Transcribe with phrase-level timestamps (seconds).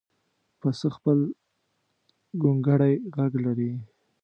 [0.59, 1.19] پسه خپل
[2.41, 3.71] ګونګړی غږ لري.